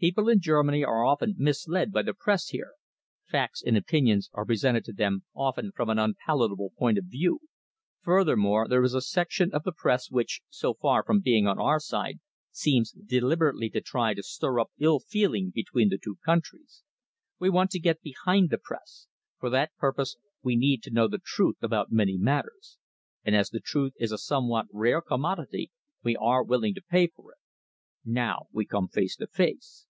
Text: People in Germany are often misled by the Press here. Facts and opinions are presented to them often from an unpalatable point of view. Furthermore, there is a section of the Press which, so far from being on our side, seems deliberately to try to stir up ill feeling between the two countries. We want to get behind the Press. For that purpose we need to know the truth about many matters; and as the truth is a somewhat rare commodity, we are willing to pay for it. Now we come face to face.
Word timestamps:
People 0.00 0.30
in 0.30 0.40
Germany 0.40 0.82
are 0.82 1.04
often 1.04 1.34
misled 1.36 1.92
by 1.92 2.00
the 2.00 2.14
Press 2.14 2.46
here. 2.48 2.72
Facts 3.28 3.62
and 3.62 3.76
opinions 3.76 4.30
are 4.32 4.46
presented 4.46 4.82
to 4.86 4.94
them 4.94 5.24
often 5.34 5.72
from 5.76 5.90
an 5.90 5.98
unpalatable 5.98 6.72
point 6.78 6.96
of 6.96 7.04
view. 7.04 7.40
Furthermore, 8.00 8.66
there 8.66 8.82
is 8.82 8.94
a 8.94 9.02
section 9.02 9.52
of 9.52 9.62
the 9.62 9.72
Press 9.76 10.10
which, 10.10 10.40
so 10.48 10.72
far 10.72 11.04
from 11.04 11.20
being 11.20 11.46
on 11.46 11.58
our 11.58 11.78
side, 11.78 12.18
seems 12.50 12.92
deliberately 12.92 13.68
to 13.68 13.82
try 13.82 14.14
to 14.14 14.22
stir 14.22 14.58
up 14.58 14.70
ill 14.78 15.00
feeling 15.00 15.52
between 15.54 15.90
the 15.90 16.00
two 16.02 16.16
countries. 16.24 16.82
We 17.38 17.50
want 17.50 17.70
to 17.72 17.78
get 17.78 18.00
behind 18.00 18.48
the 18.48 18.56
Press. 18.56 19.06
For 19.38 19.50
that 19.50 19.76
purpose 19.76 20.16
we 20.42 20.56
need 20.56 20.82
to 20.84 20.90
know 20.90 21.08
the 21.08 21.20
truth 21.22 21.56
about 21.60 21.92
many 21.92 22.16
matters; 22.16 22.78
and 23.22 23.36
as 23.36 23.50
the 23.50 23.60
truth 23.60 23.92
is 23.98 24.12
a 24.12 24.16
somewhat 24.16 24.64
rare 24.72 25.02
commodity, 25.02 25.70
we 26.02 26.16
are 26.16 26.42
willing 26.42 26.72
to 26.76 26.80
pay 26.82 27.06
for 27.08 27.32
it. 27.32 27.38
Now 28.02 28.46
we 28.50 28.64
come 28.64 28.88
face 28.88 29.14
to 29.16 29.26
face. 29.26 29.84